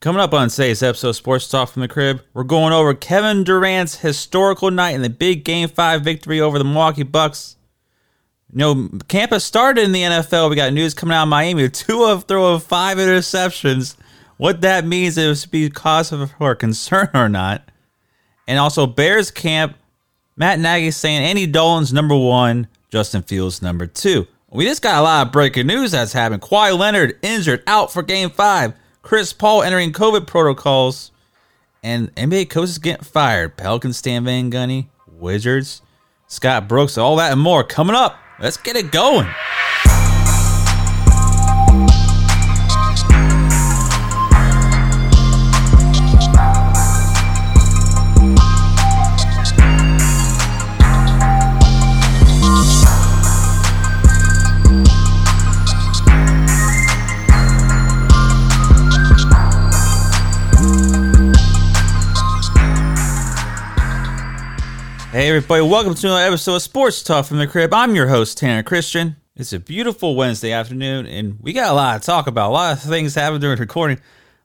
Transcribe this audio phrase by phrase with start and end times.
[0.00, 3.44] Coming up on today's episode of Sports Talk from the Crib, we're going over Kevin
[3.44, 7.56] Durant's historical night in the big Game 5 victory over the Milwaukee Bucks.
[8.50, 10.48] You know, campus started in the NFL.
[10.48, 11.68] We got news coming out of Miami.
[11.70, 13.94] Tua of throwing five interceptions.
[14.38, 17.70] What that means is be cause of for concern or not.
[18.48, 19.76] And also Bears camp,
[20.34, 24.26] Matt Nagy saying Andy Dalton's number one, Justin Fields number two.
[24.48, 26.40] We just got a lot of breaking news that's happened.
[26.40, 28.72] Kawhi Leonard injured, out for game five.
[29.02, 31.12] Chris Paul entering COVID protocols.
[31.82, 33.56] And NBA coaches getting fired.
[33.56, 35.80] Pelicans Stan Van Gundy, Wizards,
[36.26, 38.18] Scott Brooks, all that and more coming up.
[38.38, 39.26] Let's get it going.
[65.20, 67.74] Hey everybody, welcome to another episode of Sports Talk from the Crib.
[67.74, 69.16] I'm your host, Tanner Christian.
[69.36, 72.48] It's a beautiful Wednesday afternoon, and we got a lot to talk about.
[72.48, 74.00] A lot of things happened during recording,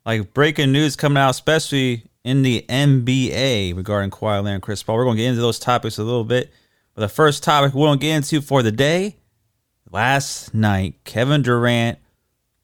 [0.06, 4.98] like breaking news coming out, especially in the NBA regarding Kawhi Leonard and Chris Paul.
[4.98, 6.52] We're going to get into those topics a little bit.
[6.94, 9.16] But the first topic we're going to get into for the day,
[9.92, 12.00] last night, Kevin Durant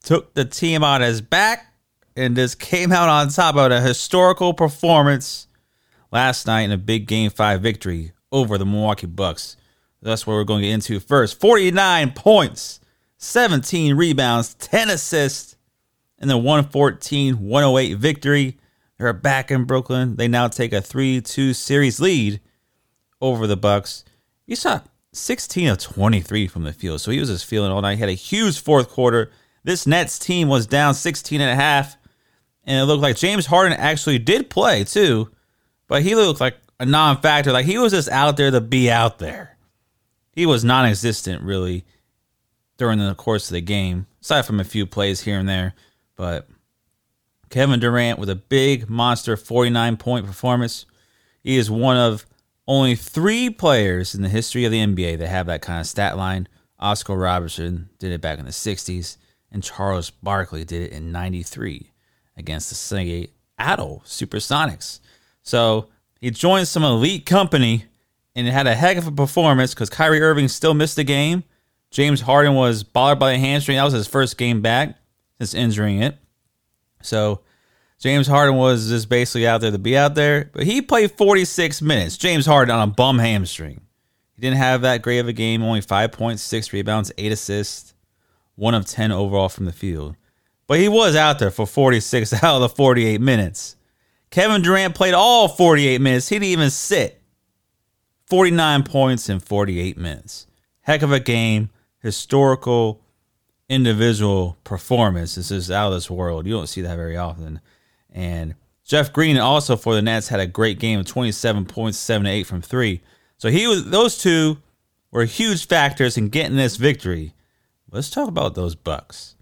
[0.04, 1.74] took the team on his back
[2.18, 5.48] and just came out on top of a historical performance
[6.12, 9.58] last night in a big game five victory over the Milwaukee Bucks.
[10.02, 11.40] That's what we're going to get into first.
[11.40, 12.80] 49 points,
[13.18, 15.56] 17 rebounds, 10 assists,
[16.18, 18.58] and the 114 108 victory.
[18.98, 20.16] They're back in Brooklyn.
[20.16, 22.40] They now take a 3 2 series lead
[23.20, 24.04] over the Bucks.
[24.46, 24.82] You saw
[25.14, 27.96] 16 of 23 from the field, so he was just feeling all night.
[27.96, 29.32] He had a huge fourth quarter.
[29.64, 31.98] This Nets team was down 16 and a half,
[32.64, 35.30] and it looked like James Harden actually did play too
[35.92, 37.52] but he looked like a non-factor.
[37.52, 39.58] Like he was just out there to be out there.
[40.32, 41.84] He was non-existent really
[42.78, 45.74] during the course of the game, aside from a few plays here and there.
[46.16, 46.48] But
[47.50, 50.86] Kevin Durant with a big monster 49 point performance.
[51.44, 52.26] He is one of
[52.70, 56.16] only three players in the history of the NBA that have that kind of stat
[56.16, 56.48] line.
[56.80, 59.18] Oscar Robertson did it back in the 60s,
[59.52, 61.92] and Charles Barkley did it in 93
[62.38, 65.01] against the Seattle Supersonics.
[65.44, 65.88] So
[66.20, 67.86] he joined some elite company
[68.36, 71.44] and it had a heck of a performance because Kyrie Irving still missed the game.
[71.90, 73.78] James Harden was bothered by a hamstring.
[73.78, 74.98] That was his first game back
[75.40, 76.18] since injuring it.
[77.02, 77.42] So
[78.00, 80.50] James Harden was just basically out there to be out there.
[80.54, 82.18] But he played 46 minutes.
[82.18, 83.82] James Harden on a bum hamstring.
[84.36, 85.62] He didn't have that great of a game.
[85.62, 87.94] Only 5.6 rebounds, 8 assists,
[88.56, 90.16] 1 of 10 overall from the field.
[90.66, 93.76] But he was out there for 46 out of the 48 minutes.
[94.32, 96.30] Kevin Durant played all 48 minutes.
[96.30, 97.22] He didn't even sit.
[98.28, 100.48] 49 points in 48 minutes.
[100.82, 101.70] Heck of a game.
[102.00, 103.02] Historical
[103.70, 105.36] individual performance.
[105.36, 106.48] This is out of this world.
[106.48, 107.60] You don't see that very often.
[108.10, 108.56] And
[108.86, 112.32] Jeff Green also for the Nets had a great game of 27 points, 7 to
[112.32, 113.02] 8 from 3.
[113.38, 114.58] So he was those two
[115.12, 117.34] were huge factors in getting this victory.
[117.90, 119.36] Let's talk about those Bucks.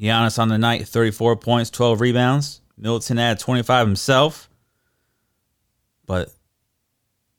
[0.00, 2.61] Giannis on the night, 34 points, 12 rebounds.
[2.76, 4.48] Middleton had 25 himself.
[6.06, 6.32] But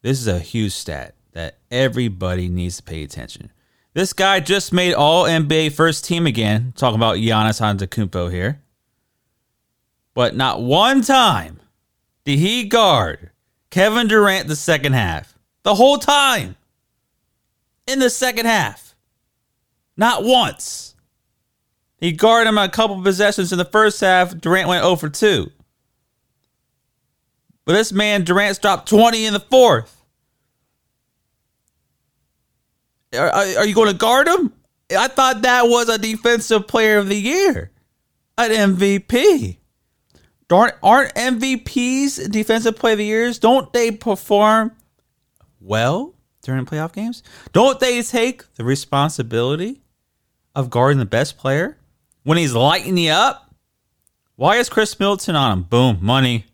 [0.01, 3.51] this is a huge stat that everybody needs to pay attention.
[3.93, 6.73] This guy just made all NBA first team again.
[6.75, 8.61] Talking about Giannis Antetokounmpo here.
[10.13, 11.59] But not one time
[12.25, 13.31] did he guard
[13.69, 15.37] Kevin Durant the second half.
[15.63, 16.55] The whole time.
[17.87, 18.95] In the second half.
[19.97, 20.92] Not once.
[22.03, 24.37] He guarded him a couple possessions in the first half.
[24.37, 25.49] Durant went 0 for 2.
[27.63, 30.03] But this man, Durant, dropped 20 in the fourth.
[33.17, 34.51] Are, are, you going to guard him?
[34.91, 37.71] I thought that was a defensive player of the year,
[38.37, 39.59] an MVP.
[40.51, 43.39] Aren't, aren't MVPs defensive player of the years?
[43.39, 44.73] Don't they perform
[45.61, 47.23] well during playoff games?
[47.53, 49.83] Don't they take the responsibility
[50.53, 51.77] of guarding the best player?
[52.23, 53.53] When he's lighting you up.
[54.35, 55.63] Why is Khris Middleton on him?
[55.63, 56.45] Boom, money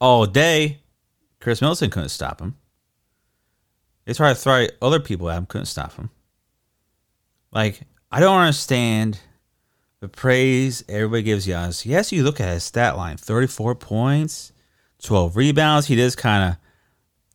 [0.00, 0.80] all day.
[1.40, 2.56] Khris Middleton couldn't stop him.
[4.04, 6.10] They tried to throw other people at him, couldn't stop him.
[7.52, 7.80] Like,
[8.10, 9.20] I don't understand
[10.00, 11.84] the praise everybody gives Giannis.
[11.84, 14.52] Yes, you look at his stat line 34 points,
[15.02, 15.86] 12 rebounds.
[15.86, 16.56] He just kind of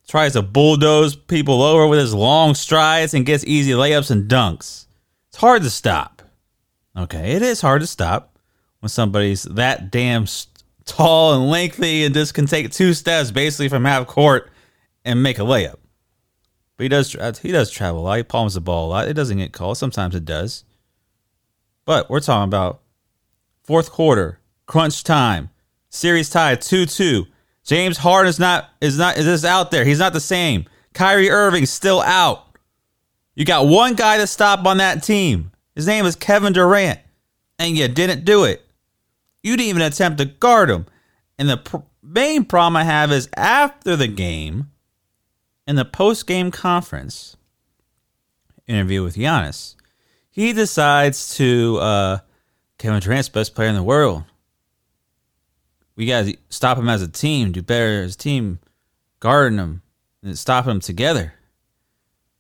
[0.08, 4.86] tries to bulldoze people over with his long strides and gets easy layups and dunks.
[5.30, 6.21] It's hard to stop.
[6.98, 8.38] Okay, it is hard to stop
[8.80, 10.26] when somebody's that damn
[10.86, 14.52] tall and lengthy and just can take two steps basically from half court
[15.06, 15.78] and make a layup.
[16.76, 18.18] But he does he does travel a lot.
[18.18, 19.08] He palms the ball a lot.
[19.08, 19.78] It doesn't get called.
[19.78, 20.66] Sometimes it does.
[21.86, 22.82] But we're talking about
[23.64, 25.50] fourth quarter, crunch time,
[25.90, 27.28] series tied 2-2.
[27.64, 29.86] James Harden is not is not is just out there.
[29.86, 30.66] He's not the same.
[30.94, 32.48] Kyrie Irving still out.
[33.36, 35.52] You got one guy to stop on that team.
[35.76, 37.00] His name is Kevin Durant,
[37.58, 38.66] and you didn't do it.
[39.44, 40.86] You didn't even attempt to guard him.
[41.38, 44.72] And the pr- main problem I have is after the game,
[45.68, 47.38] in the post game conference
[48.68, 49.76] interview with Giannis,
[50.30, 52.20] he decides to uh,
[52.78, 54.24] Kevin Durant's best player in the world.
[55.96, 58.60] We got to stop him as a team, do better as a team,
[59.20, 59.82] guarding him,
[60.24, 61.36] and stop him together.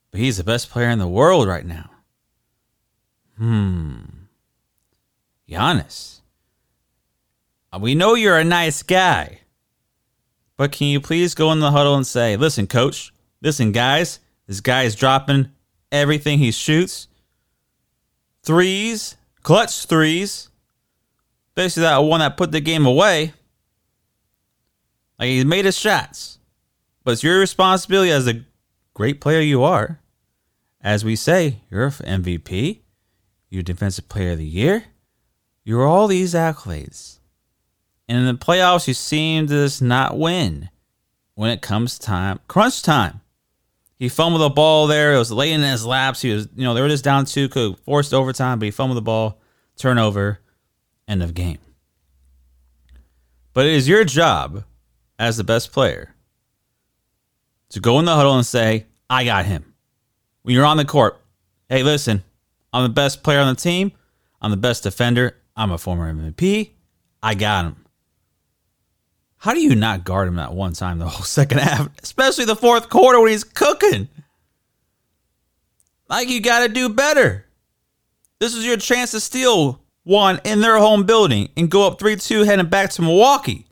[0.10, 1.91] But he's the best player in the world right now.
[3.42, 4.02] Hmm.
[5.50, 6.20] Giannis.
[7.80, 9.40] We know you're a nice guy.
[10.58, 13.12] But can you please go in the huddle and say, listen, coach,
[13.42, 15.50] listen, guys, this guy is dropping
[15.92, 17.08] everything he shoots.
[18.44, 20.50] Threes, clutch threes.
[21.56, 23.34] Basically, that one that put the game away.
[25.18, 26.38] Like he made his shots.
[27.04, 28.46] But it's your responsibility as a
[28.94, 30.00] great player you are.
[30.80, 32.81] As we say, you're MVP,
[33.52, 34.86] you're Defensive Player of the Year,
[35.64, 37.20] you're all these accolades.
[38.10, 40.70] And in the playoffs, you seem to just not win
[41.36, 43.22] when it comes time, crunch time.
[44.00, 45.14] He fumbled the ball there.
[45.14, 46.22] It was late in his laps.
[46.22, 48.98] He was, you know, they were just down two, could forced overtime, but he fumbled
[48.98, 49.40] the ball,
[49.78, 50.40] turnover,
[51.08, 51.60] end of game.
[53.54, 54.64] But it is your job
[55.20, 56.16] as the best player
[57.70, 59.72] to go in the huddle and say, I got him
[60.42, 61.22] when you're on the court,
[61.70, 62.24] hey, listen,
[62.74, 63.92] I'm the best player on the team.
[64.42, 65.38] I'm the best defender.
[65.56, 66.72] I'm a former MVP.
[67.22, 67.86] I got him.
[69.38, 72.56] How do you not guard him that one time the whole second half, especially the
[72.56, 74.08] fourth quarter when he's cooking?
[76.10, 77.46] Like you got to do better.
[78.40, 82.16] This is your chance to steal one in their home building and go up 3
[82.16, 83.68] 2 heading back to Milwaukee.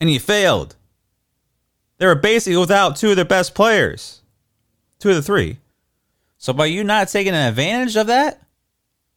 [0.00, 0.76] And you failed.
[1.98, 4.20] They were basically without two of their best players
[5.00, 5.58] two of the three.
[6.40, 8.40] So by you not taking advantage of that,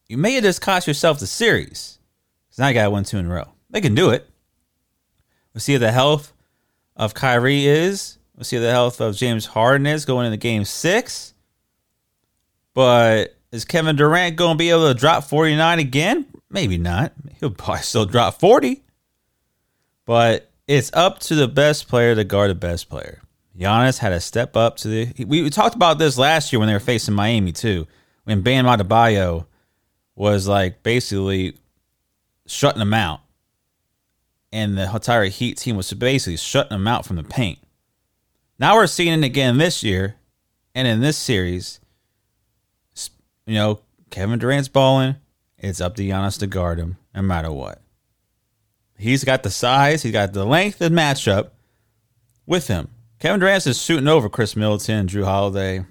[0.09, 1.97] you may have just cost yourself the series.
[2.49, 3.47] Because now you got one, two in a row.
[3.69, 4.29] They can do it.
[5.53, 6.33] We'll see the health
[6.97, 8.17] of Kyrie is.
[8.35, 11.33] We'll see the health of James Harden is going into game six.
[12.73, 16.25] But is Kevin Durant going to be able to drop 49 again?
[16.49, 17.13] Maybe not.
[17.39, 18.83] He'll probably still drop 40.
[20.05, 23.21] But it's up to the best player to guard the best player.
[23.57, 25.25] Giannis had to step up to the.
[25.25, 27.87] We, talked about this last year when they were facing Miami too,
[28.23, 29.45] when Bam Adebayo
[30.15, 31.55] was like basically
[32.47, 33.21] shutting them out,
[34.51, 37.59] and the entire Heat team was basically shutting them out from the paint.
[38.57, 40.15] Now we're seeing it again this year,
[40.73, 41.79] and in this series,
[43.45, 45.15] you know Kevin Durant's balling.
[45.59, 47.81] It's up to Giannis to guard him, no matter what.
[48.97, 51.51] He's got the size, he's got the length and matchup
[52.45, 52.89] with him.
[53.23, 55.85] Kevin Durant is shooting over Khris Middleton, Jrue Holiday,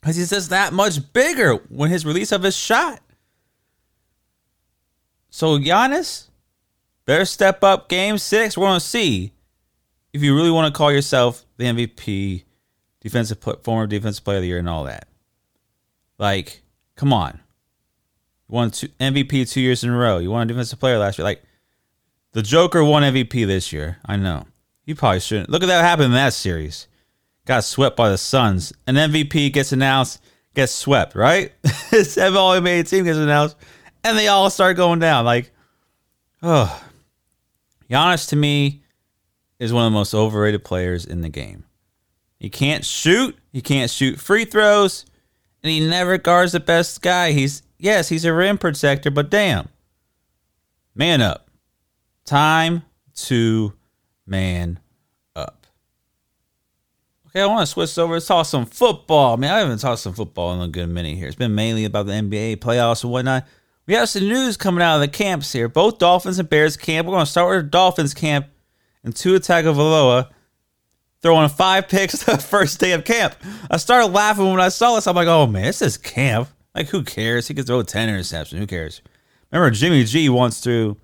[0.00, 3.00] because he's just that much bigger when his release of his shot.
[5.30, 6.30] So Giannis,
[7.04, 8.58] better step up game six.
[8.58, 9.32] We're gonna see
[10.12, 12.42] if you really want to call yourself the MVP,
[13.02, 15.06] defensive former defensive player of the year, and all that.
[16.18, 16.62] Like,
[16.96, 17.34] come on.
[18.48, 20.18] You won two, MVP two years in a row.
[20.18, 21.24] You won a defensive player last year.
[21.24, 21.44] Like,
[22.32, 23.98] the Joker won MVP this year.
[24.04, 24.44] I know.
[24.88, 25.50] You probably shouldn't.
[25.50, 26.88] Look at that happened in that series.
[27.44, 28.72] Got swept by the Suns.
[28.86, 30.22] An MVP gets announced,
[30.54, 31.52] gets swept, right?
[32.18, 33.58] All made team gets announced,
[34.02, 35.26] and they all start going down.
[35.26, 35.50] Like,
[36.42, 36.82] oh.
[37.90, 38.82] Giannis to me
[39.58, 41.64] is one of the most overrated players in the game.
[42.40, 45.04] He can't shoot, he can't shoot free throws,
[45.62, 47.32] and he never guards the best guy.
[47.32, 49.68] He's yes, he's a rim protector, but damn.
[50.94, 51.50] Man up.
[52.24, 52.84] Time
[53.16, 53.74] to
[54.28, 54.80] man
[55.34, 55.66] up.
[57.28, 58.14] Okay, I want to switch over.
[58.14, 59.36] Let's talk some football.
[59.36, 61.26] Man, I haven't talked some football in a good minute here.
[61.26, 63.46] It's been mainly about the NBA playoffs and whatnot.
[63.86, 65.68] We have some news coming out of the camps here.
[65.68, 67.06] Both Dolphins and Bears camp.
[67.06, 68.46] We're going to start with Dolphins camp
[69.02, 70.30] and Tua attack of Tagovailoa
[71.22, 73.34] throwing five picks the first day of camp.
[73.70, 75.06] I started laughing when I saw this.
[75.06, 76.48] I'm like, oh man, this is camp.
[76.74, 77.48] Like, who cares?
[77.48, 78.58] He could throw 10 interceptions.
[78.58, 79.02] Who cares?
[79.50, 80.96] Remember, Jimmy G once threw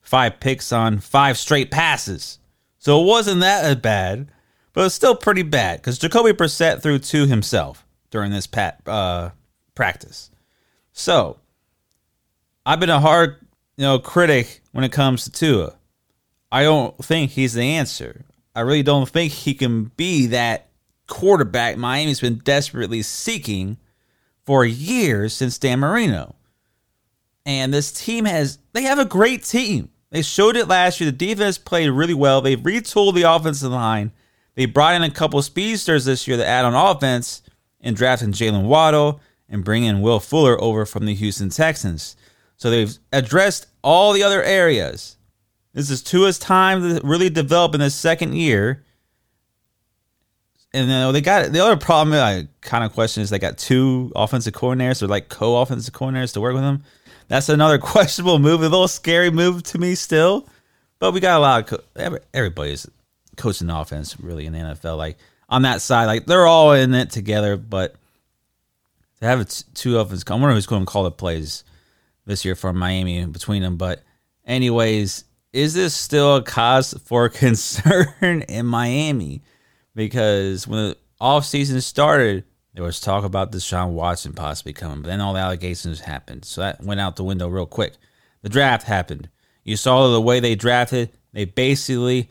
[0.00, 2.38] five picks on five straight passes.
[2.82, 4.26] So it wasn't that bad,
[4.72, 9.30] but it's still pretty bad because Jacoby Brissett threw two himself during this pat, uh,
[9.76, 10.32] practice.
[10.92, 11.38] So
[12.66, 13.36] I've been a hard
[13.76, 15.74] you know, critic when it comes to Tua.
[16.50, 18.24] I don't think he's the answer.
[18.52, 20.66] I really don't think he can be that
[21.06, 23.76] quarterback Miami's been desperately seeking
[24.44, 26.34] for years since Dan Marino.
[27.46, 29.90] And this team has, they have a great team.
[30.12, 31.10] They showed it last year.
[31.10, 32.42] The defense played really well.
[32.42, 34.12] They retooled the offensive line.
[34.54, 37.40] They brought in a couple speedsters this year to add on offense
[37.80, 42.14] and drafting Jaylen Waddle and bringing Will Fuller over from the Houston Texans.
[42.58, 45.16] So they've addressed all the other areas.
[45.72, 48.84] This is Tua's time to really develop in his second year.
[50.74, 54.12] And then they got the other problem I kind of question is they got two
[54.14, 56.84] offensive coordinators or like co-offensive coordinators to work with them.
[57.32, 60.46] That's another questionable move, a little scary move to me still.
[60.98, 62.86] But we got a lot of co- everybody's
[63.38, 64.98] coaching offense really in the NFL.
[64.98, 65.16] Like
[65.48, 67.56] on that side, like they're all in it together.
[67.56, 67.94] But
[69.20, 71.64] to have two offense, I wonder who's going to call the plays
[72.26, 73.78] this year for Miami between them.
[73.78, 74.02] But
[74.44, 75.24] anyways,
[75.54, 79.40] is this still a cause for concern in Miami?
[79.94, 85.20] Because when the offseason started, there was talk about Deshaun Watson possibly coming, but then
[85.20, 86.44] all the allegations happened.
[86.44, 87.94] So that went out the window real quick.
[88.42, 89.28] The draft happened.
[89.62, 91.10] You saw the way they drafted.
[91.32, 92.30] They basically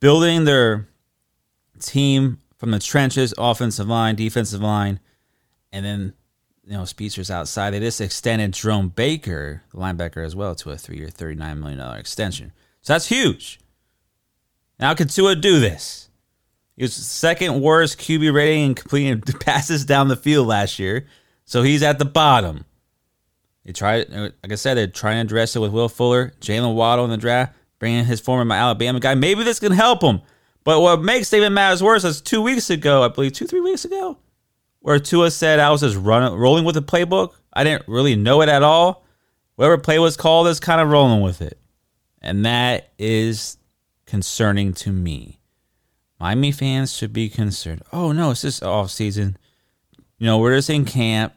[0.00, 0.88] building their
[1.80, 5.00] team from the trenches, offensive line, defensive line,
[5.72, 6.14] and then
[6.64, 7.70] you know, speedsters outside.
[7.70, 11.98] They just extended Jerome Baker, the linebacker, as well, to a three-year, thirty-nine million dollar
[11.98, 12.52] extension.
[12.82, 13.58] So that's huge.
[14.78, 16.08] Now can Tua do this?
[16.76, 21.06] He was second worst QB rating and completing passes down the field last year,
[21.44, 22.64] so he's at the bottom.
[23.64, 27.04] They tried, like I said, they're trying to address it with Will Fuller, Jaylen Waddle
[27.04, 29.14] in the draft, bringing his former my Alabama guy.
[29.14, 30.20] Maybe this can help him.
[30.64, 33.84] But what makes David Matters worse is two weeks ago, I believe, two three weeks
[33.84, 34.18] ago,
[34.80, 37.34] where Tua said I was just running, rolling with the playbook.
[37.52, 39.04] I didn't really know it at all.
[39.56, 41.58] Whatever play was called is kind of rolling with it.
[42.20, 43.58] And that is
[44.06, 45.40] concerning to me.
[46.22, 47.82] Miami fans should be concerned.
[47.92, 49.36] Oh no, it's just off season.
[50.18, 51.34] You know, we're just in camp.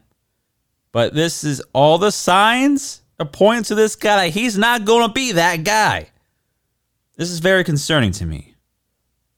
[0.92, 4.28] But this is all the signs are pointing to this guy.
[4.28, 6.10] He's not going to be that guy.
[7.16, 8.54] This is very concerning to me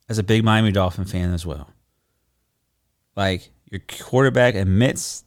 [0.07, 1.71] as a big Miami Dolphin fan as well.
[3.15, 5.23] Like, your quarterback admits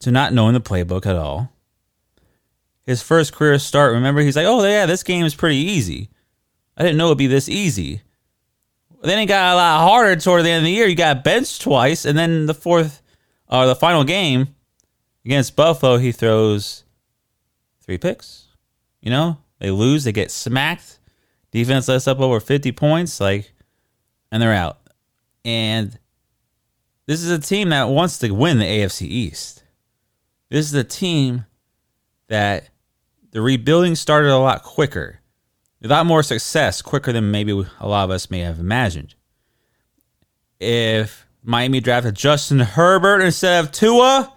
[0.00, 1.50] to not knowing the playbook at all.
[2.84, 6.10] His first career start, remember, he's like, oh, yeah, this game is pretty easy.
[6.76, 8.02] I didn't know it'd be this easy.
[9.02, 10.86] Then it got a lot harder toward the end of the year.
[10.86, 13.02] You got benched twice, and then the fourth,
[13.48, 14.54] or uh, the final game
[15.24, 16.84] against Buffalo, he throws
[17.80, 18.46] three picks.
[19.00, 20.98] You know, they lose, they get smacked.
[21.50, 23.52] Defense lets up over 50 points, like,
[24.30, 24.78] and they're out.
[25.44, 25.98] And
[27.06, 29.62] this is a team that wants to win the AFC East.
[30.50, 31.46] This is a team
[32.28, 32.68] that
[33.30, 35.20] the rebuilding started a lot quicker,
[35.82, 39.14] a lot more success quicker than maybe a lot of us may have imagined.
[40.60, 44.32] If Miami drafted Justin Herbert instead of Tua,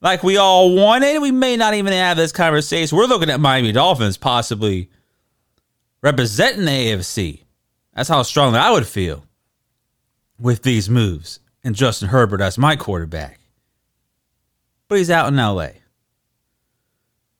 [0.00, 2.96] like we all wanted, we may not even have this conversation.
[2.96, 4.90] We're looking at Miami Dolphins possibly
[6.02, 7.42] representing the AFC.
[7.94, 9.24] That's how strongly I would feel
[10.38, 13.40] with these moves and Justin Herbert as my quarterback.
[14.88, 15.68] But he's out in LA.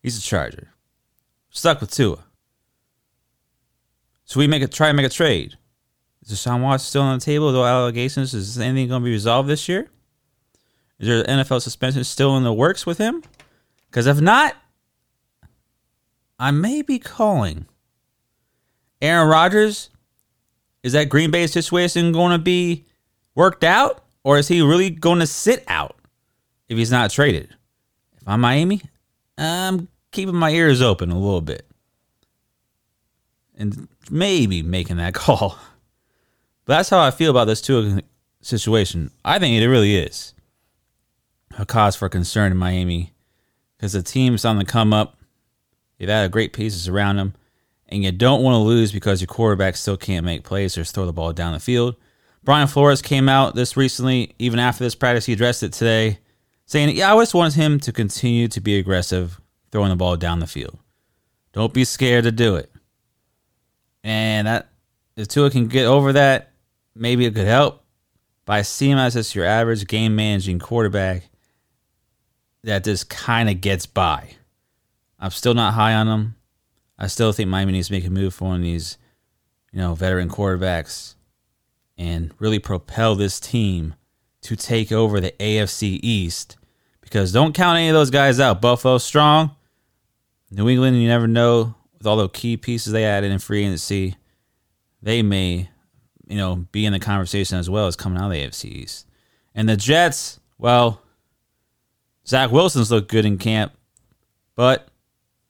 [0.02, 0.72] He's a Charger.
[1.50, 2.25] Stuck with Tua.
[4.26, 5.56] So we make a try and make a trade.
[6.23, 7.52] Is Deshaun Watson still on the table?
[7.52, 8.35] No allegations.
[8.35, 9.88] Is anything going to be resolved this year?
[10.99, 13.23] Is there an NFL suspension still in the works with him?
[13.88, 14.56] Because if not,
[16.38, 17.66] I may be calling.
[19.00, 19.90] Aaron Rodgers,
[20.83, 22.85] is that Green Bay situation going to be
[23.35, 24.02] worked out?
[24.25, 25.97] Or is he really going to sit out
[26.68, 27.54] if he's not traded?
[28.21, 28.83] If I'm Miami,
[29.38, 31.65] I'm keeping my ears open a little bit
[33.56, 35.58] and maybe making that call.
[36.64, 38.02] But that's how I feel about this Tua
[38.42, 39.10] situation.
[39.25, 40.34] I think it really is
[41.58, 43.12] a cause for concern in Miami
[43.76, 45.16] because the team's on the come up.
[45.98, 47.34] They've added great pieces around them,
[47.88, 51.06] and you don't want to lose because your quarterback still can't make plays or throw
[51.06, 51.96] the ball down the field.
[52.44, 56.18] Brian Flores came out this recently, even after this practice, he addressed it today,
[56.66, 59.40] saying, Yeah, I just want him to continue to be aggressive,
[59.72, 60.78] throwing the ball down the field.
[61.52, 62.70] Don't be scared to do it.
[64.06, 64.68] And that
[65.16, 66.52] if Tua can get over that,
[66.94, 67.82] maybe it could help.
[68.44, 71.28] But I see him as just your average game managing quarterback
[72.62, 74.30] that just kind of gets by.
[75.18, 76.36] I'm still not high on him.
[76.96, 78.96] I still think Miami needs to make a move for one of these,
[79.72, 81.16] you know, veteran quarterbacks
[81.98, 83.96] and really propel this team
[84.42, 86.56] to take over the AFC East.
[87.00, 88.62] Because don't count any of those guys out.
[88.62, 89.56] Buffalo strong.
[90.52, 91.75] New England, you never know
[92.06, 94.14] with all the key pieces they added in free agency,
[95.02, 95.68] they may,
[96.28, 99.06] you know, be in the conversation as well as coming out of the AFC East.
[99.56, 101.02] And the Jets, well,
[102.26, 103.72] Zach Wilson's looked good in camp,
[104.54, 104.86] but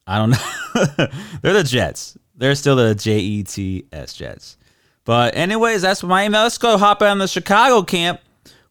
[0.07, 1.07] I don't know.
[1.43, 2.17] They're the Jets.
[2.35, 4.57] They're still the J E T S Jets.
[5.05, 6.43] But anyways, that's my email.
[6.43, 8.21] Let's go hop on the Chicago camp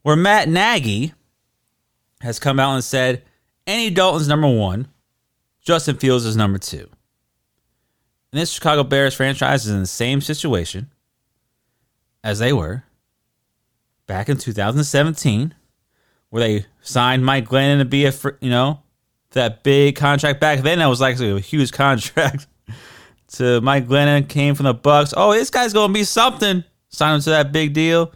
[0.01, 1.13] where Matt Nagy
[2.21, 3.23] has come out and said
[3.67, 4.87] Andy Dalton's number one,
[5.61, 6.89] Justin Fields is number two.
[8.35, 10.91] And this Chicago Bears franchise is in the same situation
[12.21, 12.83] as they were
[14.07, 15.55] back in 2017,
[16.31, 18.81] where they signed Mike Glennon to be a, you know,
[19.31, 20.79] that big contract back then.
[20.79, 22.47] That was like a huge contract.
[23.35, 25.13] to Mike Glennon came from the Bucs.
[25.15, 26.65] Oh, this guy's gonna be something.
[26.89, 28.11] Signed him to that big deal.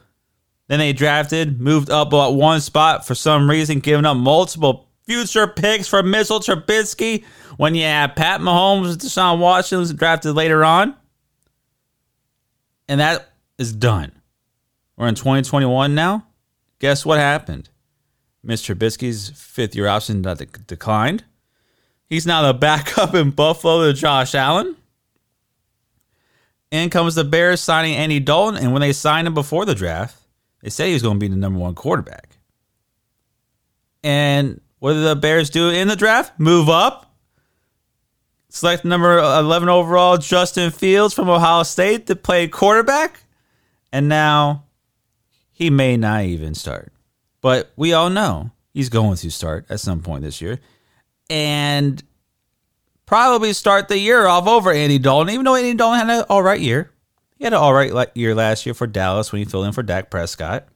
[0.67, 5.47] Then they drafted, moved up about one spot for some reason, giving up multiple future
[5.47, 7.25] picks for Mitchell Trubisky
[7.57, 10.95] when you have Pat Mahomes, Deshaun Watson drafted later on.
[12.87, 14.11] And that is done.
[14.97, 16.27] We're in 2021 now.
[16.77, 17.69] Guess what happened?
[18.45, 18.75] Mr.
[18.75, 20.21] Trubisky's fifth year option
[20.67, 21.23] declined.
[22.05, 24.75] He's now the backup in Buffalo to Josh Allen.
[26.69, 30.15] In comes the Bears signing Andy Dalton, and when they signed him before the draft,
[30.61, 32.37] they said he was going to be the number one quarterback.
[34.03, 36.39] And what did the Bears do in the draft?
[36.39, 37.05] Move up.
[38.49, 43.21] Select number 11 overall Justin Fields from Ohio State to play quarterback.
[43.91, 44.65] And now
[45.51, 46.91] he may not even start.
[47.41, 50.59] But we all know he's going to start at some point this year.
[51.29, 52.01] And
[53.05, 56.41] probably start the year off over Andy Dalton, even though Andy Dalton had an all
[56.41, 56.91] right year.
[57.37, 59.83] He had an all right year last year for Dallas when he filled in for
[59.83, 60.67] Dak Prescott.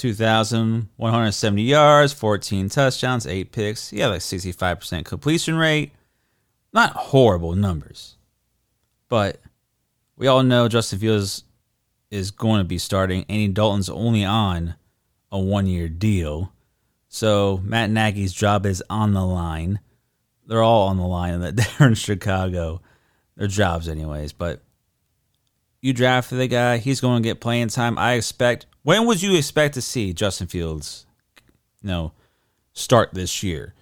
[0.00, 3.90] 2,170 yards, 14 touchdowns, 8 picks.
[3.90, 5.92] He had like 65% completion rate.
[6.72, 8.16] Not horrible numbers.
[9.10, 9.40] But
[10.16, 11.44] we all know Justin Fields
[12.10, 13.26] is going to be starting.
[13.28, 14.74] Andy Dalton's only on
[15.30, 16.52] a one year deal.
[17.08, 19.80] So Matt Nagy's job is on the line.
[20.46, 22.80] They're all on the line that they're in Chicago.
[23.36, 24.32] Their jobs, anyways.
[24.32, 24.62] But
[25.82, 26.78] you draft the guy.
[26.78, 27.98] He's going to get playing time.
[27.98, 28.66] I expect.
[28.82, 31.06] When would you expect to see Justin Fields,
[31.82, 32.12] you know,
[32.72, 33.74] start this year?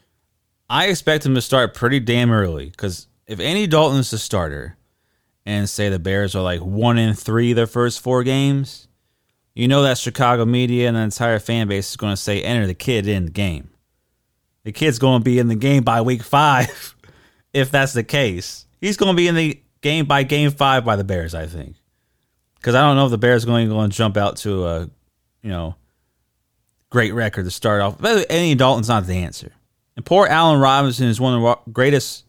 [0.68, 4.76] I expect him to start pretty damn early because if Andy Dalton's the starter,
[5.48, 8.86] and say the Bears are like one in three their first four games,
[9.54, 12.66] you know that Chicago media and the entire fan base is going to say enter
[12.66, 13.70] the kid in the game.
[14.64, 16.94] The kid's going to be in the game by week five,
[17.54, 18.66] if that's the case.
[18.78, 21.76] He's going to be in the game by game five by the Bears, I think
[22.68, 24.66] because I don't know if the Bears are going to go and jump out to
[24.66, 24.80] a,
[25.40, 25.74] you know,
[26.90, 27.96] great record to start off.
[27.98, 29.52] But Andy Dalton's not the answer.
[29.96, 32.26] And poor Allen Robinson is one of the greatest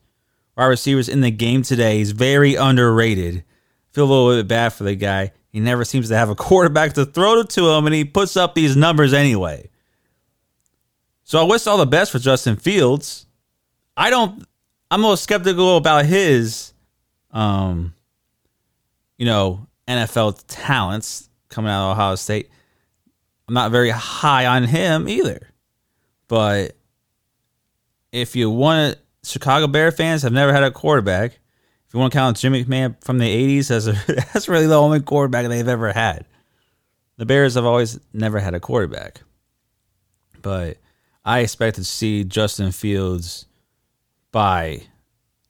[0.56, 1.98] wide receivers in the game today.
[1.98, 3.44] He's very underrated.
[3.92, 5.34] Feel a little bit bad for the guy.
[5.50, 8.56] He never seems to have a quarterback to throw to him, and he puts up
[8.56, 9.70] these numbers anyway.
[11.26, 13.26] So I wish all the best for Justin Fields.
[13.98, 14.48] I don't.
[14.90, 16.72] I'm a little skeptical about his,
[17.32, 17.94] um,
[19.18, 22.50] you know, NFL talents coming out of Ohio State.
[23.48, 25.50] I'm not very high on him either.
[26.28, 26.78] But
[28.12, 31.34] if you want Chicago Bear fans have never had a quarterback.
[31.88, 33.94] If you want to count Jimmy McMahon from the 80s as a,
[34.34, 36.26] that's really the only quarterback they've ever had.
[37.18, 39.22] The Bears have always never had a quarterback.
[40.42, 40.78] But
[41.26, 43.48] I expect to see Justin Fields
[44.32, 44.84] by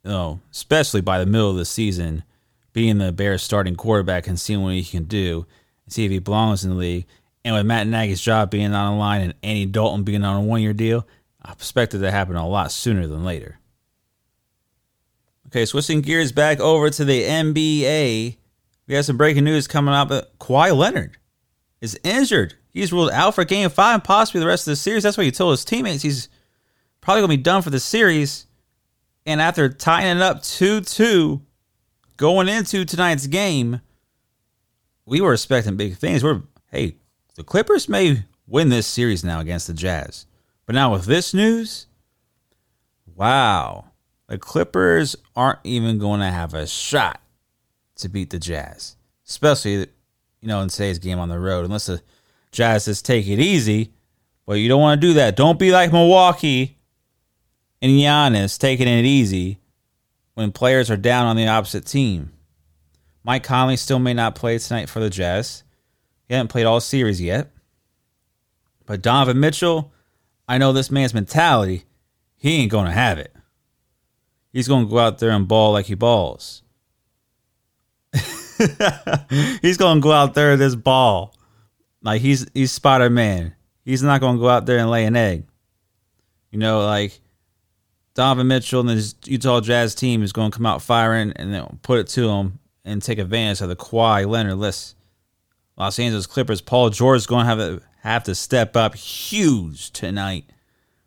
[0.03, 2.23] you know, especially by the middle of the season
[2.73, 5.45] being the Bears starting quarterback and seeing what he can do
[5.85, 7.05] and see if he belongs in the league.
[7.43, 10.41] And with Matt Nagy's job being on the line and Andy Dalton being on a
[10.41, 11.07] one year deal,
[11.41, 13.59] I expect it to happen a lot sooner than later.
[15.47, 18.37] Okay, switching gears back over to the NBA.
[18.87, 20.09] We have some breaking news coming up.
[20.39, 21.17] Kawhi Leonard
[21.81, 22.53] is injured.
[22.69, 25.03] He's ruled out for game five and possibly the rest of the series.
[25.03, 26.03] That's what he told his teammates.
[26.03, 26.29] He's
[27.01, 28.45] probably going to be done for the series.
[29.25, 31.41] And after tying it up 2 2
[32.19, 33.79] going into tonight's game,
[35.05, 36.23] we were expecting big things.
[36.23, 36.97] We're hey,
[37.35, 40.27] the Clippers may win this series now against the Jazz.
[40.65, 41.87] But now with this news,
[43.15, 43.85] wow.
[44.27, 47.21] The Clippers aren't even going to have a shot
[47.95, 48.97] to beat the Jazz.
[49.25, 49.87] Especially,
[50.41, 51.65] you know, in today's game on the road.
[51.65, 52.01] Unless the
[52.51, 53.93] Jazz just take it easy.
[54.45, 55.37] But you don't want to do that.
[55.37, 56.77] Don't be like Milwaukee
[57.81, 59.59] and Giannis taking it easy
[60.39, 62.31] when players are down on the opposite team.
[63.25, 65.63] Mike Conley still may not play tonight for the Jazz.
[66.29, 67.51] He hasn't played all series yet.
[68.85, 69.91] But Donovan Mitchell,
[70.47, 71.83] I know this man's mentality.
[72.37, 73.35] He ain't going to have it.
[74.53, 76.63] he's going to go out there and ball like he balls.
[79.61, 81.35] he's going to go out there this ball
[82.01, 83.55] like he's he's Spider Man.
[83.83, 85.47] He's not going to go out there and lay an egg.
[86.49, 87.19] You know, like
[88.13, 91.79] Donovan Mitchell and his Utah Jazz team is going to come out firing and then
[91.81, 94.95] put it to him and take advantage of the Kawhi Leonard list.
[95.77, 99.91] Los Angeles Clippers, Paul George is going to have to have to step up huge
[99.91, 100.45] tonight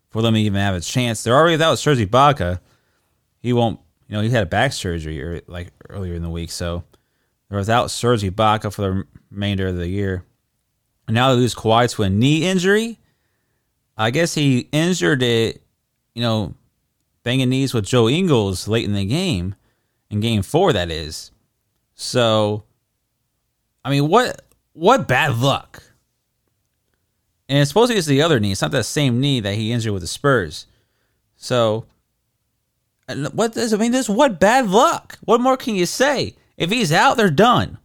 [0.09, 1.23] for them to even have a chance.
[1.23, 2.59] They're already without Serge Ibaka.
[3.39, 6.51] He won't, you know, he had a back surgery or, like earlier in the week,
[6.51, 6.83] so
[7.49, 10.23] they're without Serge Ibaka for the remainder of the year.
[11.07, 12.99] And now they lose Kawhi to a knee injury.
[13.97, 15.61] I guess he injured it,
[16.15, 16.53] you know,
[17.23, 19.55] banging knees with Joe Ingles late in the game,
[20.09, 21.31] in game four, that is.
[21.95, 22.63] So,
[23.83, 24.41] I mean, what
[24.73, 25.83] what bad luck.
[27.49, 28.51] And it's supposed to be the other knee.
[28.51, 30.65] It's not that same knee that he injured with the Spurs.
[31.35, 31.85] So,
[33.33, 33.91] what does I mean?
[33.91, 35.17] This what bad luck.
[35.23, 36.35] What more can you say?
[36.57, 37.77] If he's out, they're done.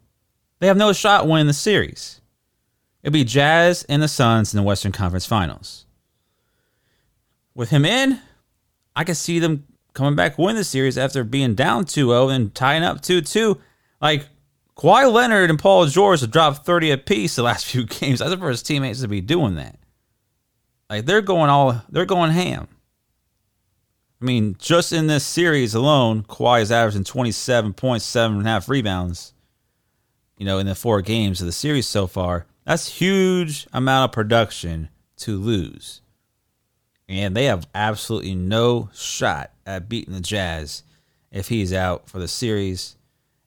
[0.59, 2.21] They have no shot winning the series.
[3.03, 5.87] It'd be Jazz and the Suns in the Western Conference Finals.
[7.55, 8.21] With him in,
[8.99, 12.83] I can see them coming back win the series after being down 2-0 and tying
[12.83, 13.57] up 2-2.
[14.01, 14.27] Like
[14.77, 18.19] Kawhi Leonard and Paul George have dropped 30 apiece the last few games.
[18.19, 19.79] That's the first teammates to be doing that.
[20.91, 22.67] Like they're going all they're going ham.
[24.21, 28.51] I mean, just in this series alone, Kawhi is averaging 27 points, seven and a
[28.51, 29.33] half rebounds.
[30.39, 32.47] You know, in the four games of the series so far.
[32.65, 36.01] That's huge amount of production to lose.
[37.09, 40.83] And they have absolutely no shot at beating the Jazz
[41.31, 42.97] if he's out for the series.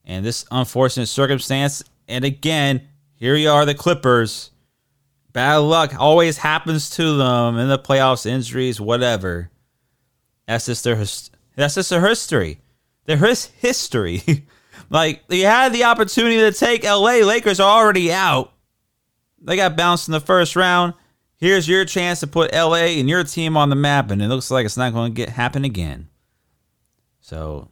[0.04, 4.50] And this unfortunate circumstance, and again, here you are, the Clippers.
[5.32, 9.50] Bad luck always happens to them in the playoffs, injuries, whatever.
[10.47, 12.60] That's just their that's just their history.
[13.06, 14.45] Their his history.
[14.89, 17.19] like they had the opportunity to take LA.
[17.24, 18.52] Lakers are already out.
[19.41, 20.93] They got bounced in the first round.
[21.41, 24.51] Here's your chance to put LA and your team on the map, and it looks
[24.51, 26.08] like it's not going to get happen again.
[27.19, 27.67] So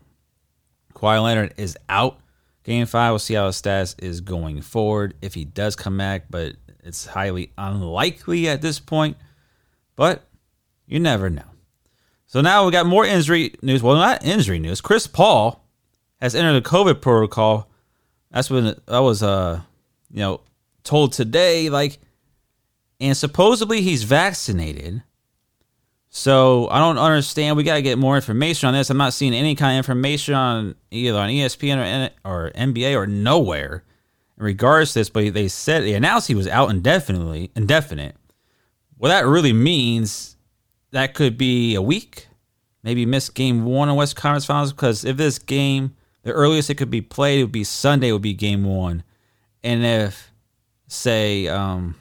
[0.96, 2.20] Kawhi Leonard is out.
[2.64, 5.14] Game five, we'll see how his status is going forward.
[5.22, 9.18] If he does come back, but it's highly unlikely at this point.
[9.96, 10.24] But
[10.88, 11.44] you never know.
[12.26, 13.84] So now we got more injury news.
[13.84, 14.82] Well, not injury news.
[14.82, 15.64] Chris Paul
[16.20, 17.70] has entered the COVID protocol.
[18.32, 19.62] That's when that was uh
[20.10, 20.42] you know
[20.84, 21.70] told today.
[21.70, 22.00] Like,
[23.00, 25.04] and supposedly he's vaccinated.
[26.10, 27.56] So I don't understand.
[27.56, 28.90] We got to get more information on this.
[28.90, 33.06] I'm not seeing any kind of information on either on ESPN or, or NBA or
[33.06, 33.84] nowhere
[34.38, 35.10] in regards to this.
[35.10, 38.16] But they said they announced he was out indefinitely, indefinite.
[38.98, 40.36] Well, that really means,
[40.92, 42.28] that could be a week,
[42.84, 44.74] maybe miss game one of West Conference Finals.
[44.74, 48.12] Because if this game, the earliest it could be played, it would be Sunday.
[48.12, 49.04] Would be game one,
[49.64, 50.34] and if
[50.88, 51.96] say, um,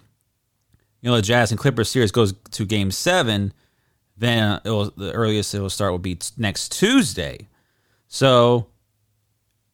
[1.01, 3.53] you know, the Jazz and Clippers series goes to game seven
[4.19, 7.49] then it will, the earliest it will start will be t- next Tuesday.
[8.09, 8.67] So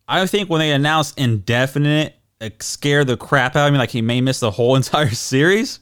[0.07, 3.79] I think when they announce indefinite, it scared the crap out of me.
[3.79, 5.81] Like he may miss the whole entire series.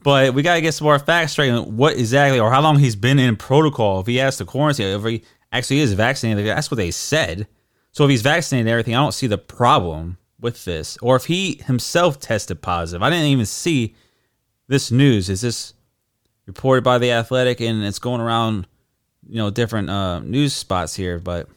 [0.00, 2.96] But we gotta get some more facts straight on what exactly or how long he's
[2.96, 4.00] been in protocol.
[4.00, 7.48] If he has to quarantine, if he actually is vaccinated, that's what they said.
[7.90, 10.96] So if he's vaccinated everything, I don't see the problem with this.
[11.02, 13.96] Or if he himself tested positive, I didn't even see
[14.68, 15.28] this news.
[15.28, 15.74] Is this
[16.46, 18.66] reported by the Athletic, and it's going around,
[19.28, 21.18] you know, different uh, news spots here.
[21.18, 21.48] But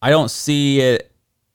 [0.00, 1.10] I don't see it.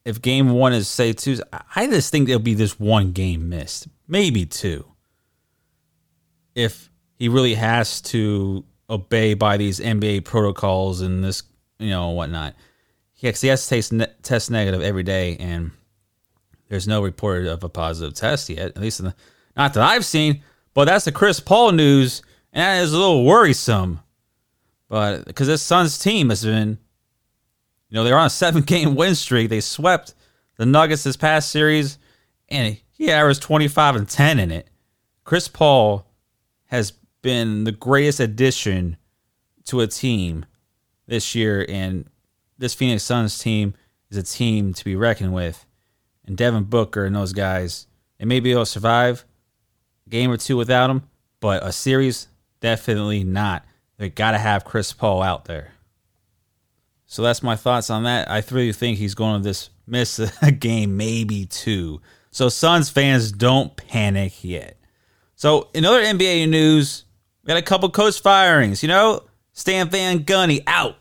[0.05, 1.43] If game one is say Tuesday,
[1.75, 4.85] I just think there'll be this one game missed, maybe two.
[6.55, 11.43] If he really has to obey by these NBA protocols and this,
[11.77, 12.55] you know, whatnot.
[13.13, 15.71] He has to test, test negative every day, and
[16.69, 18.69] there's no report of a positive test yet.
[18.69, 19.15] At least, in the,
[19.59, 20.41] not that I've seen.
[20.73, 22.21] But that's the Chris Paul news,
[22.53, 23.99] and that is a little worrisome.
[24.87, 26.77] But because this Suns team has been,
[27.89, 29.49] you know, they're on a seven game win streak.
[29.49, 30.13] They swept
[30.57, 31.97] the Nuggets this past series,
[32.47, 34.69] and he averaged 25 and 10 in it.
[35.23, 36.07] Chris Paul
[36.67, 38.97] has been the greatest addition
[39.65, 40.45] to a team
[41.07, 42.05] this year, and
[42.57, 43.73] this Phoenix Suns team
[44.09, 45.65] is a team to be reckoned with.
[46.25, 49.25] And Devin Booker and those guys, they may be able to survive,
[50.09, 51.03] game or two without him,
[51.39, 52.27] but a series,
[52.59, 53.65] definitely not.
[53.97, 55.73] They got to have Chris Paul out there.
[57.05, 58.29] So that's my thoughts on that.
[58.29, 62.01] I really think he's going to this miss a game, maybe two.
[62.31, 64.77] So Suns fans don't panic yet.
[65.35, 67.05] So in other NBA news,
[67.43, 68.83] we got a couple coach firings.
[68.83, 70.97] You know, Stan Van Gundy out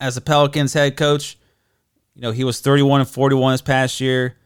[0.00, 1.38] as the Pelicans head coach.
[2.14, 4.36] You know, he was 31 and 41 this past year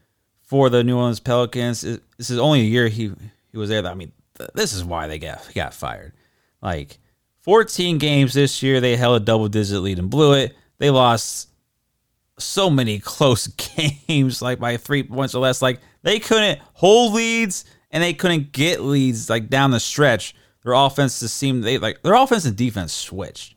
[0.41, 1.81] for the New Orleans Pelicans.
[1.81, 3.11] This is only a year he
[3.57, 3.83] he was there.
[3.87, 4.11] I mean,
[4.53, 6.13] this is why they got got fired.
[6.61, 6.99] Like
[7.39, 10.55] 14 games this year, they held a double digit lead and blew it.
[10.77, 11.49] They lost
[12.37, 15.61] so many close games, like by three points or less.
[15.61, 20.35] Like they couldn't hold leads and they couldn't get leads like down the stretch.
[20.63, 23.55] Their offense just seemed they like their offense and defense switched.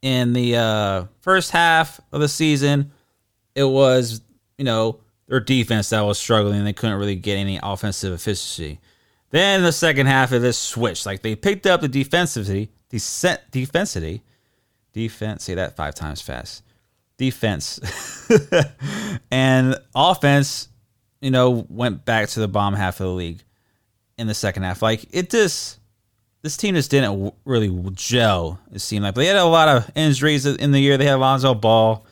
[0.00, 2.90] In the uh, first half of the season,
[3.54, 4.20] it was
[4.58, 6.64] you know their defense that was struggling.
[6.64, 8.80] They couldn't really get any offensive efficiency.
[9.32, 14.20] Then the second half of this switch, Like they picked up the defensivity, decent defensity,
[14.92, 15.44] defense.
[15.44, 16.62] Say that five times fast.
[17.16, 17.80] Defense
[19.30, 20.68] and offense.
[21.22, 23.42] You know, went back to the bomb half of the league
[24.18, 24.82] in the second half.
[24.82, 25.78] Like it just,
[26.42, 28.60] this team just didn't really gel.
[28.72, 30.98] It seemed like but they had a lot of injuries in the year.
[30.98, 32.04] They had Lonzo Ball,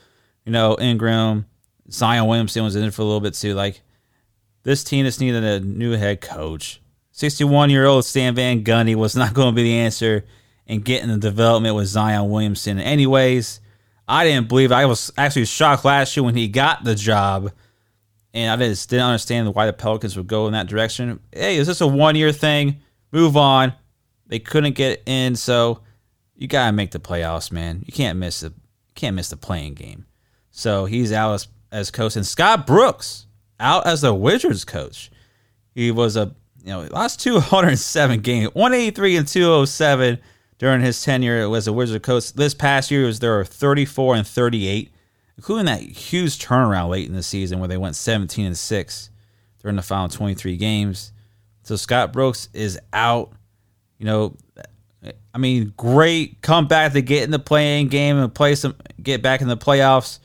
[0.46, 1.44] you know, Ingram,
[1.90, 3.54] Zion Williamson was in for a little bit too.
[3.54, 3.82] Like
[4.62, 6.80] this team just needed a new head coach.
[7.12, 10.24] 61 year old Stan Van Gundy was not going to be the answer
[10.66, 12.78] in getting the development with Zion Williamson.
[12.78, 13.60] Anyways,
[14.06, 14.72] I didn't believe.
[14.72, 17.52] I was actually shocked last year when he got the job,
[18.32, 21.20] and I just didn't understand why the Pelicans would go in that direction.
[21.32, 22.80] Hey, is this a one year thing?
[23.12, 23.72] Move on.
[24.26, 25.80] They couldn't get in, so
[26.36, 27.82] you gotta make the playoffs, man.
[27.86, 28.52] You can't miss the
[28.94, 30.06] can't miss the playing game.
[30.50, 33.26] So he's out as, as coach, and Scott Brooks
[33.58, 35.10] out as the Wizards coach.
[35.74, 40.18] He was a you know last 207 games, 183 and 207
[40.58, 42.32] during his tenure as a Wizard coach.
[42.34, 44.92] This past year was there were 34 and 38,
[45.36, 49.10] including that huge turnaround late in the season where they went 17 and 6
[49.62, 51.12] during the final 23 games.
[51.62, 53.32] So Scott Brooks is out.
[53.98, 54.36] You know,
[55.32, 59.40] I mean, great comeback to get in the playing game and play some, get back
[59.40, 60.18] in the playoffs.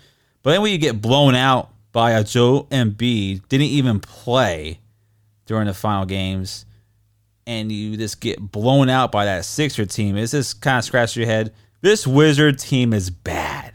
[0.44, 4.80] But then when you get blown out by a Joe Embiid, didn't even play
[5.46, 6.66] during the final games
[7.48, 11.16] and you just get blown out by that Sixer team, it's just kind of scratch
[11.16, 11.54] your head.
[11.82, 13.74] This Wizard team is bad.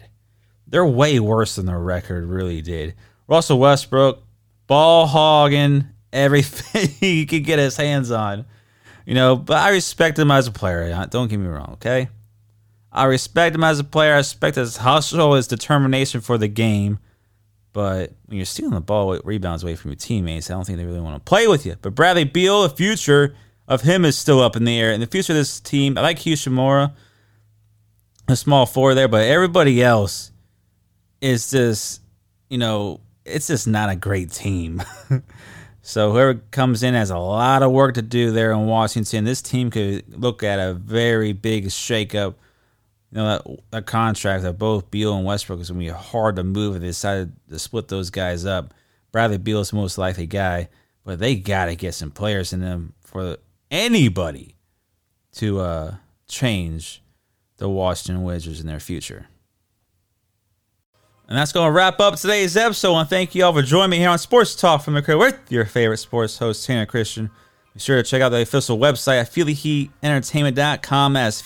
[0.66, 2.94] They're way worse than the record really did.
[3.28, 4.22] Russell Westbrook,
[4.66, 8.46] ball hogging everything he could get his hands on.
[9.06, 11.06] You know, but I respect him as a player.
[11.10, 12.08] Don't get me wrong, okay?
[12.92, 14.14] I respect him as a player.
[14.14, 16.98] I respect his hustle, his determination for the game.
[17.72, 20.84] But when you're stealing the ball rebounds away from your teammates, I don't think they
[20.84, 21.76] really want to play with you.
[21.80, 23.34] But Bradley Beal, the future
[23.68, 24.92] of him is still up in the air.
[24.92, 26.92] In the future of this team, I like Hachimura,
[28.28, 30.32] a small four there, but everybody else
[31.20, 32.02] is just,
[32.48, 34.82] you know, it's just not a great team.
[35.82, 39.24] so whoever comes in has a lot of work to do there in Washington.
[39.24, 42.34] This team could look at a very big shakeup.
[43.12, 46.36] You know, that, that contract of both Beal and Westbrook is going to be hard
[46.36, 48.72] to move if they decided to split those guys up.
[49.10, 50.68] Bradley Beal is the most likely guy,
[51.04, 53.38] but they got to get some players in them for
[53.70, 54.54] anybody
[55.32, 55.94] to uh,
[56.28, 57.02] change
[57.56, 59.26] the Washington Wizards in their future.
[61.28, 62.96] And that's going to wrap up today's episode.
[62.96, 65.64] And thank you all for joining me here on Sports Talk from crib with your
[65.64, 67.30] favorite sports host, Tanner Christian.
[67.72, 71.12] Be sure to check out the official website at FeelyHeatEntertainment.com.
[71.12, 71.40] That's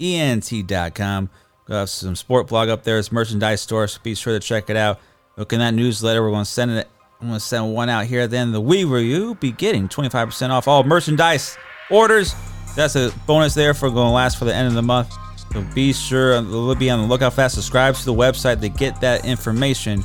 [0.00, 1.30] FeelyHeatEnt.com.
[1.68, 2.98] We have some sport blog up there.
[2.98, 5.00] It's merchandise store, so be sure to check it out.
[5.36, 6.22] Look in that newsletter.
[6.22, 6.88] We're going to send it
[7.20, 10.68] I'm going to send one out here at the where you'll be getting 25% off
[10.68, 11.58] all merchandise
[11.90, 12.32] orders.
[12.76, 15.12] That's a bonus there for going to last for the end of the month.
[15.52, 17.56] So be sure to be on the lookout fast.
[17.56, 20.04] Subscribe to the website to get that information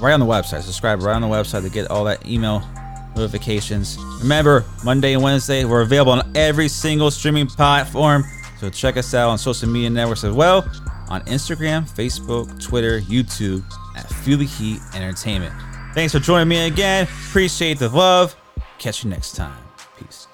[0.00, 0.62] right on the website.
[0.62, 2.62] Subscribe right on the website to get all that email
[3.14, 3.98] notifications.
[4.22, 8.24] Remember, Monday and Wednesday, we're available on every single streaming platform.
[8.62, 10.58] So check us out on social media networks as well
[11.08, 13.64] on Instagram, Facebook, Twitter, YouTube
[13.96, 15.52] at the Heat Entertainment.
[15.94, 17.08] Thanks for joining me again.
[17.28, 18.36] Appreciate the love.
[18.78, 19.58] Catch you next time.
[19.98, 20.28] Peace.